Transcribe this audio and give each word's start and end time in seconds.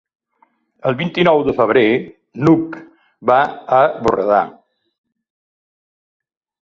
El 0.91 0.95
vint-i-nou 1.01 1.41
de 1.49 1.53
febrer 1.59 1.83
n'Hug 2.47 2.79
va 3.33 3.37
a 3.81 3.83
Borredà. 4.07 4.41